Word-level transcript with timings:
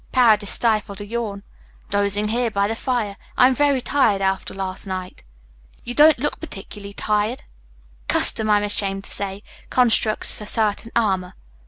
Paredes 0.11 0.49
stifled 0.49 0.99
a 0.99 1.05
yawn. 1.05 1.43
"Dozing 1.91 2.29
here 2.29 2.49
by 2.49 2.67
the 2.67 2.75
fire. 2.75 3.15
I 3.37 3.45
am 3.47 3.53
very 3.53 3.81
tired 3.81 4.19
after 4.19 4.51
last 4.51 4.87
night." 4.87 5.21
"You 5.83 5.93
don't 5.93 6.17
look 6.17 6.39
particularly 6.39 6.93
tired." 6.95 7.43
"Custom, 8.07 8.49
I'm 8.49 8.63
ashamed 8.63 9.03
to 9.03 9.11
say, 9.11 9.43
constructs 9.69 10.41
a 10.41 10.47
certain 10.47 10.91
armour. 10.95 11.35